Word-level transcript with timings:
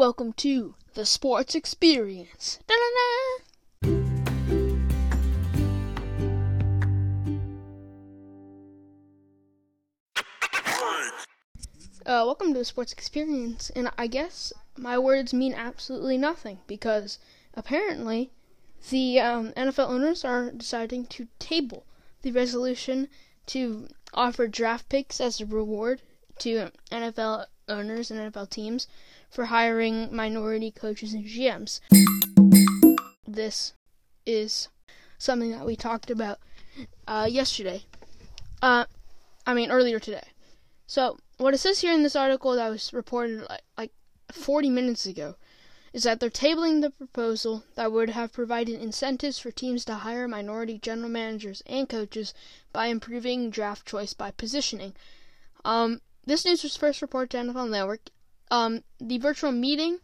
Welcome 0.00 0.32
to 0.38 0.76
the 0.94 1.04
Sports 1.04 1.54
Experience. 1.54 2.58
Da-da-da. 2.66 3.90
Uh, 12.06 12.24
welcome 12.24 12.54
to 12.54 12.60
the 12.60 12.64
Sports 12.64 12.94
Experience, 12.94 13.70
and 13.76 13.90
I 13.98 14.06
guess 14.06 14.54
my 14.74 14.98
words 14.98 15.34
mean 15.34 15.52
absolutely 15.52 16.16
nothing 16.16 16.60
because 16.66 17.18
apparently 17.52 18.30
the 18.88 19.20
um, 19.20 19.52
NFL 19.52 19.90
owners 19.90 20.24
are 20.24 20.50
deciding 20.50 21.08
to 21.08 21.28
table 21.38 21.84
the 22.22 22.32
resolution 22.32 23.10
to 23.48 23.86
offer 24.14 24.48
draft 24.48 24.88
picks 24.88 25.20
as 25.20 25.42
a 25.42 25.44
reward 25.44 26.00
to 26.38 26.70
NFL 26.90 27.48
owners 27.70 28.10
and 28.10 28.20
NFL 28.20 28.50
teams 28.50 28.86
for 29.30 29.46
hiring 29.46 30.14
minority 30.14 30.70
coaches 30.70 31.14
and 31.14 31.24
GMs. 31.24 31.80
This 33.26 33.74
is 34.26 34.68
something 35.18 35.52
that 35.52 35.64
we 35.64 35.76
talked 35.76 36.10
about 36.10 36.38
uh, 37.06 37.28
yesterday. 37.30 37.84
Uh, 38.60 38.84
I 39.46 39.54
mean, 39.54 39.70
earlier 39.70 39.98
today. 39.98 40.28
So, 40.86 41.18
what 41.38 41.54
it 41.54 41.58
says 41.58 41.80
here 41.80 41.92
in 41.92 42.02
this 42.02 42.16
article 42.16 42.56
that 42.56 42.68
was 42.68 42.92
reported 42.92 43.46
like, 43.48 43.62
like 43.78 43.92
40 44.32 44.68
minutes 44.68 45.06
ago 45.06 45.36
is 45.92 46.04
that 46.04 46.20
they're 46.20 46.30
tabling 46.30 46.80
the 46.80 46.90
proposal 46.90 47.64
that 47.74 47.90
would 47.90 48.10
have 48.10 48.32
provided 48.32 48.80
incentives 48.80 49.38
for 49.38 49.50
teams 49.50 49.84
to 49.84 49.94
hire 49.94 50.28
minority 50.28 50.78
general 50.78 51.08
managers 51.08 51.62
and 51.66 51.88
coaches 51.88 52.32
by 52.72 52.86
improving 52.86 53.50
draft 53.50 53.86
choice 53.86 54.12
by 54.12 54.30
positioning. 54.30 54.94
Um, 55.64 56.00
this 56.24 56.44
news 56.44 56.62
was 56.62 56.76
first 56.76 57.02
reported 57.02 57.30
to 57.30 57.38
NFL 57.38 57.70
Network. 57.70 58.10
Um, 58.50 58.84
the 58.98 59.18
virtual 59.18 59.52
meeting. 59.52 60.00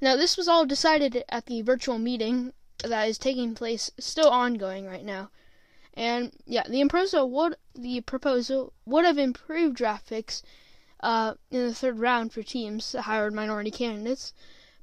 Now, 0.00 0.16
this 0.16 0.36
was 0.36 0.48
all 0.48 0.64
decided 0.64 1.24
at 1.28 1.46
the 1.46 1.62
virtual 1.62 1.98
meeting 1.98 2.52
that 2.82 3.08
is 3.08 3.18
taking 3.18 3.54
place, 3.54 3.90
still 3.98 4.28
ongoing 4.28 4.86
right 4.86 5.04
now. 5.04 5.30
And 5.94 6.32
yeah, 6.46 6.62
the 6.68 6.80
proposal 6.88 7.28
would 7.30 7.56
the 7.74 8.00
proposal 8.00 8.72
would 8.86 9.04
have 9.04 9.18
improved 9.18 9.76
draft 9.76 10.08
picks 10.08 10.42
uh, 11.00 11.34
in 11.50 11.66
the 11.66 11.74
third 11.74 11.98
round 11.98 12.32
for 12.32 12.42
teams 12.42 12.92
that 12.92 13.02
hired 13.02 13.34
minority 13.34 13.70
candidates. 13.70 14.32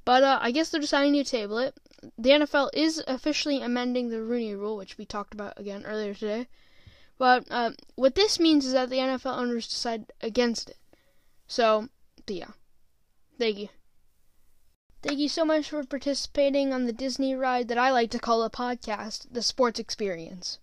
But 0.04 0.22
uh, 0.22 0.38
I 0.40 0.50
guess 0.52 0.70
they're 0.70 0.80
deciding 0.80 1.12
to 1.14 1.24
table 1.24 1.58
it. 1.58 1.74
The 2.16 2.30
NFL 2.30 2.70
is 2.72 3.02
officially 3.06 3.60
amending 3.60 4.08
the 4.08 4.22
Rooney 4.22 4.54
Rule, 4.54 4.76
which 4.76 4.96
we 4.96 5.04
talked 5.04 5.34
about 5.34 5.58
again 5.58 5.84
earlier 5.84 6.14
today. 6.14 6.48
But 7.18 7.46
uh, 7.50 7.72
what 7.96 8.14
this 8.14 8.38
means 8.38 8.64
is 8.64 8.72
that 8.72 8.90
the 8.90 8.98
NFL 8.98 9.36
owners 9.36 9.66
decide 9.66 10.12
against 10.20 10.70
it. 10.70 10.76
So, 11.48 11.88
yeah. 12.28 12.50
Thank 13.38 13.58
you. 13.58 13.68
Thank 15.02 15.18
you 15.18 15.28
so 15.28 15.44
much 15.44 15.70
for 15.70 15.82
participating 15.84 16.72
on 16.72 16.84
the 16.84 16.92
Disney 16.92 17.34
ride 17.34 17.68
that 17.68 17.78
I 17.78 17.90
like 17.90 18.10
to 18.10 18.18
call 18.18 18.42
a 18.42 18.50
podcast, 18.50 19.26
The 19.30 19.42
Sports 19.42 19.80
Experience. 19.80 20.58